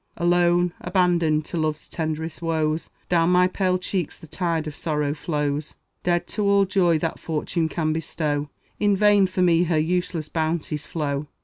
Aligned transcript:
Alone, 0.17 0.73
abandoned 0.81 1.45
to 1.45 1.57
love's 1.59 1.87
tenderest 1.87 2.41
woes, 2.41 2.89
Down 3.07 3.29
my 3.29 3.45
pale 3.45 3.77
cheeks 3.77 4.17
the 4.17 4.25
tide 4.25 4.65
of 4.65 4.75
sorrow 4.75 5.13
flows; 5.13 5.75
Dead 6.01 6.25
to 6.29 6.43
all 6.43 6.65
joy 6.65 6.97
that 6.97 7.19
Fortune 7.19 7.69
can 7.69 7.93
bestow, 7.93 8.49
In 8.79 8.97
vain 8.97 9.27
for 9.27 9.43
me 9.43 9.65
her 9.65 9.77
useless 9.77 10.27
bounties 10.27 10.87
flow. 10.87 11.27